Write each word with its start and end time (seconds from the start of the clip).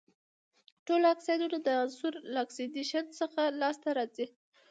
ټول 0.85 1.01
اکسایدونه 1.13 1.57
د 1.61 1.67
عناصرو 1.81 2.19
له 2.33 2.39
اکسیدیشن 2.45 3.05
څخه 3.19 3.41
لاس 3.61 3.77
ته 3.83 3.89
راځي. 3.97 4.25